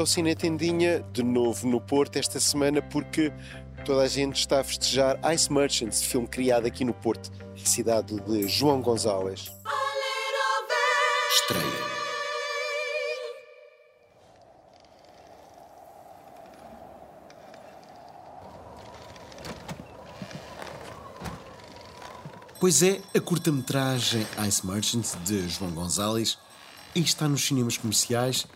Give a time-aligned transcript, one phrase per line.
[0.00, 3.30] é o Cine Tendinha, de novo no Porto esta semana, porque
[3.84, 7.30] toda a gente está a festejar Ice Merchants, filme criado aqui no Porto,
[7.62, 9.52] cidade de João Gonzalez.
[11.42, 11.90] Estreia.
[22.58, 26.38] Pois é, a curta-metragem Ice Merchant de João Gonzalez
[26.94, 28.46] está nos cinemas comerciais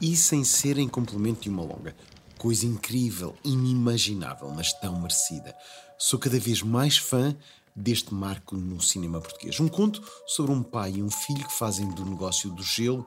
[0.00, 1.94] e sem ser em complemento de uma longa.
[2.38, 5.54] Coisa incrível, inimaginável, mas tão merecida.
[5.98, 7.36] Sou cada vez mais fã
[7.74, 9.58] deste marco no cinema português.
[9.60, 13.06] Um conto sobre um pai e um filho que fazem do negócio do gelo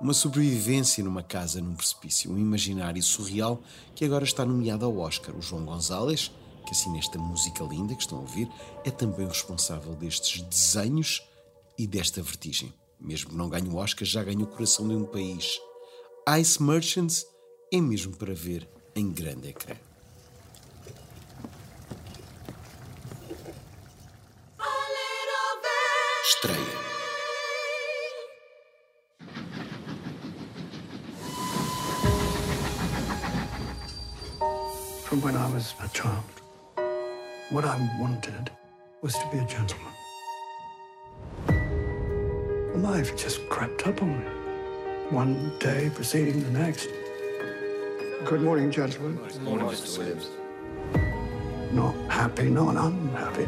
[0.00, 3.62] uma sobrevivência numa casa num precipício, um imaginário surreal
[3.94, 5.36] que agora está nomeado ao Oscar.
[5.36, 6.32] O João Gonzalez
[6.64, 8.48] que assina esta música linda que estão a ouvir,
[8.84, 11.22] é também o responsável destes desenhos
[11.78, 12.72] e desta vertigem.
[13.00, 15.58] Mesmo que não ganhe o Oscar, já ganha o coração de um país.
[16.28, 17.26] Ice Merchants
[17.72, 19.74] é mesmo para ver em grande ecrã.
[26.24, 26.56] Estreia.
[35.02, 36.22] From when I was a child.
[37.50, 38.48] What I wanted
[39.02, 39.92] was to be a gentleman.
[42.80, 44.41] Life just crept up on me,
[45.12, 46.88] one day preceding the next.
[48.24, 49.16] Good morning, gentlemen.
[49.16, 49.98] Good morning, Mr.
[49.98, 50.28] Williams.
[51.72, 53.46] Not happy, not unhappy.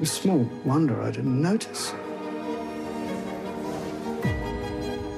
[0.00, 1.92] With small wonder I didn't notice.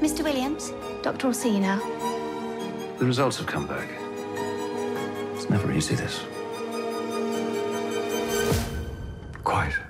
[0.01, 0.25] Mr.
[0.25, 1.29] Williams, Dr.
[1.29, 1.79] will see you now.
[2.99, 3.89] The results have come back.
[5.35, 6.25] It's never easy, this.
[9.45, 9.88] Quite.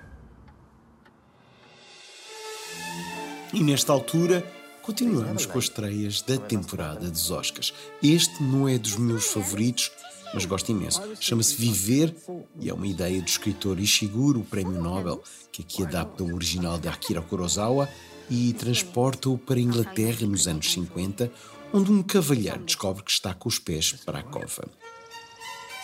[3.58, 4.48] E nesta altura,
[4.82, 7.74] continuamos com as estreias da temporada dos Oscars.
[8.00, 9.90] Este não é dos meus favoritos,
[10.32, 11.02] mas gosto imenso.
[11.18, 12.14] Chama-se Viver
[12.60, 15.20] e é uma ideia do escritor Ishiguro, o prémio Nobel,
[15.50, 17.88] que aqui adapta o original de Akira Kurosawa
[18.30, 21.28] e transporta-o para a Inglaterra nos anos 50,
[21.72, 24.68] onde um cavalheiro descobre que está com os pés para a cova.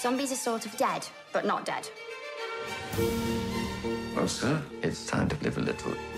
[0.01, 1.03] Zombies are sort of dead,
[1.33, 1.91] but not dead.
[4.15, 6.14] Well, sir, it's time to live a little.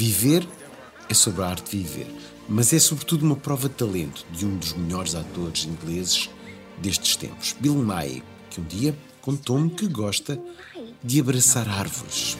[0.00, 0.48] Viver
[1.10, 2.06] é sobre a arte de viver,
[2.48, 6.30] mas é sobretudo uma prova de talento de um dos melhores atores ingleses
[6.78, 10.40] destes tempos, Bill Nighy, que um dia contou-me que gosta
[11.04, 12.38] de abraçar árvores.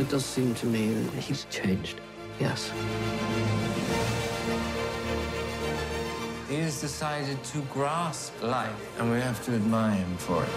[0.00, 2.02] It does seem to me that he's changed.
[2.40, 2.72] Yes.
[6.50, 10.50] He has decided to grasp life, and we have to admire him for it.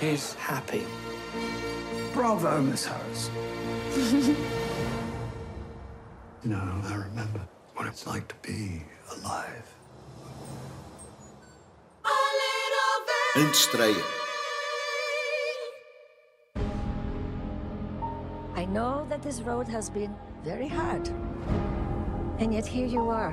[0.00, 0.86] He's happy.
[2.14, 3.30] Bravo, Miss Harris.
[6.44, 7.40] no, I remember
[7.74, 8.82] what it's like to be
[9.16, 9.74] alive.
[13.34, 14.02] Antestreia.
[18.54, 21.08] I know that this road has been very hard.
[22.38, 23.32] And yet here you are,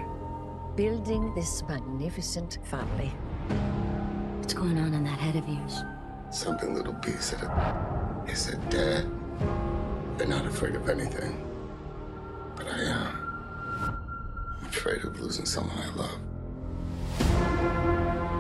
[0.78, 3.11] building this magnificent family.
[4.38, 5.84] What's going on in that head of yours?
[6.31, 8.09] Something little B said it.
[8.29, 9.06] He said, Dad,
[10.19, 11.35] you're not afraid of anything.
[12.56, 13.97] But I am.
[14.67, 16.19] Afraid of losing someone I love.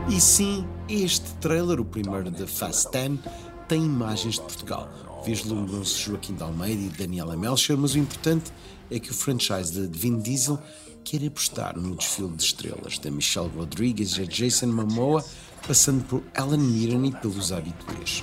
[0.07, 3.19] E sim, este trailer, o primeiro de Fast 10,
[3.67, 4.89] tem imagens de Portugal.
[5.25, 8.51] Vislumbram-se Joaquim de Almeida e Daniela Melcher, mas o importante
[8.91, 10.59] é que o franchise de Vin Diesel
[11.03, 15.25] quer apostar no desfile de estrelas da Michelle Rodriguez e Jason Momoa,
[15.67, 18.21] passando por Alan Mirren e pelos habituês.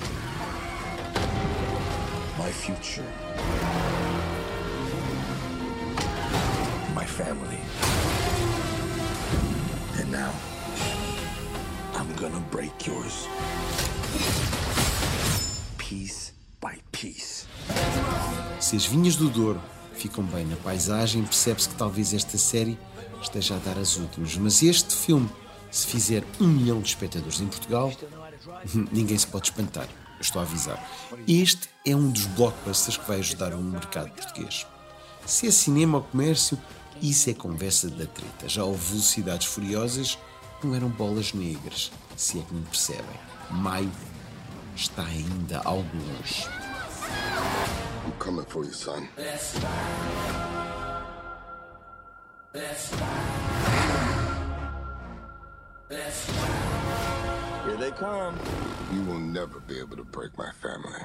[2.57, 3.05] Future.
[6.93, 7.59] My family.
[9.99, 10.31] And now,
[11.95, 13.27] I'm gonna break yours.
[15.77, 17.45] Piece by piece.
[18.59, 19.61] Se as vinhas do Douro
[19.93, 22.77] ficam bem na paisagem, percebe-se que talvez esta série
[23.21, 24.35] esteja a dar as últimas.
[24.35, 25.29] Mas este filme,
[25.71, 27.91] se fizer um milhão de espectadores em Portugal,
[28.91, 29.87] ninguém se pode espantar.
[30.19, 30.83] Estou a avisar.
[31.27, 34.65] Este é um dos blockbusters que vai ajudar o mercado português.
[35.25, 36.57] Se é cinema ou comércio,
[37.01, 38.47] isso é conversa da treta.
[38.47, 40.17] Já houve velocidades furiosas,
[40.63, 43.19] não eram bolas negras, se é que me percebem.
[43.51, 43.91] Maio
[44.75, 46.47] está ainda algo longe.
[48.05, 49.07] I'm coming for you, son.
[57.67, 58.39] Here they come.
[58.93, 61.01] You will never be able to break my family.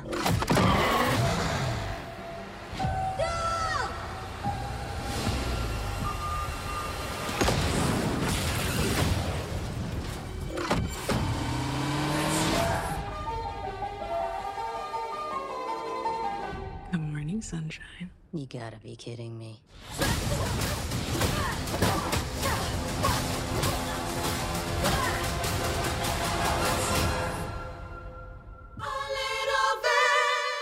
[16.93, 18.11] Good morning, sunshine.
[18.33, 19.59] You gotta be kidding me.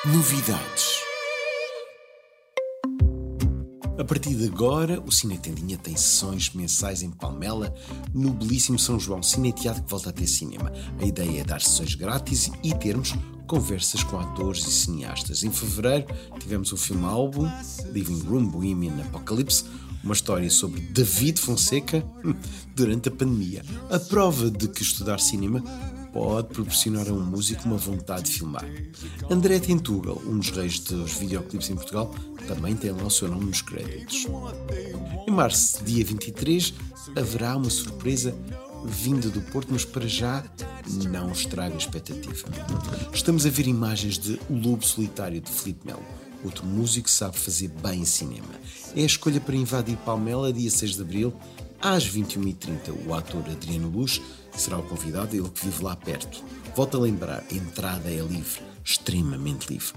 [0.07, 1.03] Novidades.
[3.99, 7.75] A partir de agora, o Cine Tendinha tem sessões mensais em Palmela,
[8.15, 10.73] no belíssimo São João Cineteado que volta a ter cinema.
[10.99, 13.13] A ideia é dar sessões grátis e termos
[13.47, 15.45] conversas com atores e cineastas.
[15.45, 16.07] Em fevereiro
[16.39, 17.47] tivemos o filme álbum
[17.93, 19.65] Living Room Bohemian Apocalypse,
[20.03, 22.03] uma história sobre David Fonseca
[22.75, 23.63] durante a pandemia.
[23.91, 25.63] A prova de que estudar cinema
[26.13, 28.65] pode proporcionar a um músico uma vontade de filmar.
[29.31, 32.15] André Tentugal, um dos reis dos videoclipes em Portugal,
[32.47, 34.27] também tem lá o seu nome nos créditos.
[35.27, 36.75] Em março, dia 23,
[37.17, 38.35] haverá uma surpresa
[38.85, 40.45] vinda do Porto, mas para já
[41.09, 42.49] não estraga a expectativa.
[43.13, 46.03] Estamos a ver imagens de O Lobo Solitário de Felipe Melo,
[46.45, 48.55] outro músico sabe fazer bem cinema.
[48.95, 51.35] É a escolha para invadir Palmela, dia 6 de abril,
[51.81, 53.07] às 21h30.
[53.07, 54.21] O ator Adriano Luz
[54.57, 56.43] será o convidado, ele que vive lá perto.
[56.75, 59.95] Volto a lembrar, a entrada é livre, extremamente livre.